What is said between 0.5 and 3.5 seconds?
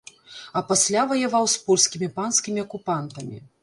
А пасля ваяваў з польскімі панскімі акупантамі.